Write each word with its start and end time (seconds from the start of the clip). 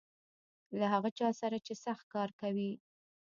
له 0.79 0.85
هغه 0.93 1.09
چا 1.19 1.29
سره 1.41 1.57
چې 1.65 1.73
سخت 1.85 2.05
کار 2.13 2.29
کوي. 2.41 2.71